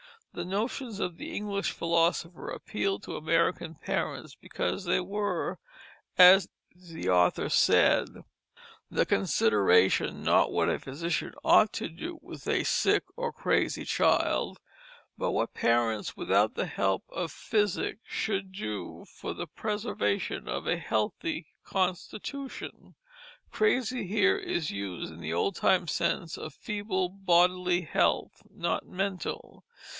The 0.33 0.45
notions 0.45 0.99
of 0.99 1.17
the 1.17 1.35
English 1.35 1.71
philosopher 1.73 2.49
appealed 2.49 3.03
to 3.03 3.17
American 3.17 3.75
parents 3.75 4.33
because 4.33 4.85
they 4.85 5.01
were, 5.01 5.59
as 6.17 6.47
the 6.73 7.09
author 7.09 7.49
said, 7.49 8.23
"the 8.89 9.05
consideration 9.05 10.23
not 10.23 10.51
what 10.51 10.69
a 10.69 10.79
physician 10.79 11.33
ought 11.43 11.71
to 11.73 11.89
do 11.89 12.17
with 12.23 12.47
a 12.47 12.63
sick 12.63 13.03
or 13.17 13.33
crazy 13.33 13.83
child, 13.83 14.59
but 15.19 15.31
what 15.31 15.53
parents 15.53 16.15
without 16.17 16.55
the 16.55 16.65
help 16.65 17.03
of 17.11 17.31
physic 17.31 17.99
should 18.05 18.53
do 18.53 19.05
for 19.07 19.33
the 19.33 19.47
preservation 19.47 20.47
of 20.47 20.65
an 20.65 20.79
healthy 20.79 21.45
constitution." 21.63 22.95
Crazy 23.51 24.07
here 24.07 24.37
is 24.37 24.71
used 24.71 25.11
in 25.13 25.19
the 25.19 25.33
old 25.33 25.57
time 25.57 25.87
sense 25.87 26.37
of 26.37 26.55
feeble 26.55 27.09
bodily 27.09 27.81
health, 27.81 28.41
not 28.49 28.87
mental. 28.87 29.63